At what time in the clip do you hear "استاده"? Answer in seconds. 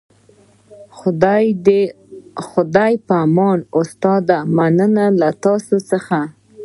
3.79-4.37